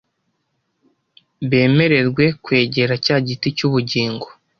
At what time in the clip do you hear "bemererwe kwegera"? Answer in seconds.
1.49-2.93